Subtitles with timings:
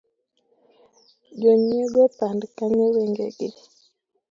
[1.41, 3.47] jonyiego opand kanye wangegi?